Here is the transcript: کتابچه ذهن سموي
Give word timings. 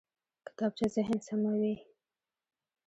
کتابچه 0.45 0.85
ذهن 0.95 1.17
سموي 1.27 1.75